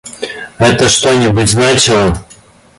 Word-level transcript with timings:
Это 0.57 0.89
что-нибудь 0.89 1.47
значило. 1.51 2.17